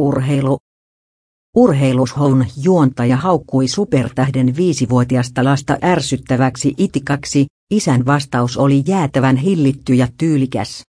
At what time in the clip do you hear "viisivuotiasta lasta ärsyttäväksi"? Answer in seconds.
4.56-6.74